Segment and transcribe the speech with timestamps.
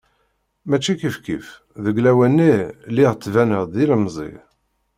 [0.69, 1.47] Mačči kifkif,
[1.83, 2.53] deg lawan-nni
[2.89, 4.31] lliɣ ttbineɣ-d d ilemẓi.